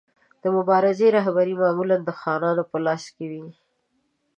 [0.43, 3.51] د مبارزې رهبري معمولا د خانانو په لاس کې وه.